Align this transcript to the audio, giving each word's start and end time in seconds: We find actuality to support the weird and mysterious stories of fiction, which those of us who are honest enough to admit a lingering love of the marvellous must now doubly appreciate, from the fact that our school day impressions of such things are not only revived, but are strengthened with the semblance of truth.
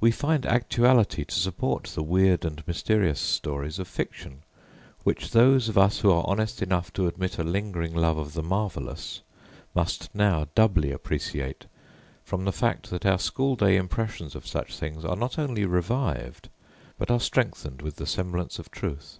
We 0.00 0.12
find 0.12 0.46
actuality 0.46 1.26
to 1.26 1.34
support 1.34 1.84
the 1.94 2.02
weird 2.02 2.46
and 2.46 2.66
mysterious 2.66 3.20
stories 3.20 3.78
of 3.78 3.86
fiction, 3.86 4.40
which 5.04 5.32
those 5.32 5.68
of 5.68 5.76
us 5.76 5.98
who 5.98 6.10
are 6.10 6.24
honest 6.26 6.62
enough 6.62 6.90
to 6.94 7.06
admit 7.06 7.38
a 7.38 7.44
lingering 7.44 7.94
love 7.94 8.16
of 8.16 8.32
the 8.32 8.42
marvellous 8.42 9.20
must 9.74 10.08
now 10.14 10.46
doubly 10.54 10.90
appreciate, 10.90 11.66
from 12.24 12.46
the 12.46 12.50
fact 12.50 12.88
that 12.88 13.04
our 13.04 13.18
school 13.18 13.56
day 13.56 13.76
impressions 13.76 14.34
of 14.34 14.46
such 14.46 14.74
things 14.74 15.04
are 15.04 15.16
not 15.16 15.38
only 15.38 15.66
revived, 15.66 16.48
but 16.96 17.10
are 17.10 17.20
strengthened 17.20 17.82
with 17.82 17.96
the 17.96 18.06
semblance 18.06 18.58
of 18.58 18.70
truth. 18.70 19.18